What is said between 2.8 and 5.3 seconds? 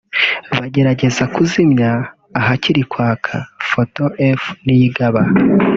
kwaka/Photo F Niyigaba